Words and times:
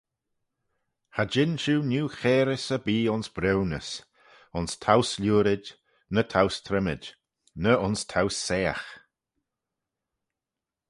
Cha 1.13 1.23
jean 1.31 1.53
shiu 1.61 1.77
neu-chairys 1.91 2.65
erbee 2.75 3.09
ayns 3.11 3.27
briwnys, 3.35 3.89
ayns 4.55 4.73
towse-lhiurid, 4.83 5.65
ny 6.13 6.21
towse-trimmid, 6.31 7.03
ny 7.63 7.71
ayns 7.83 8.01
towse-saagh. 8.11 8.87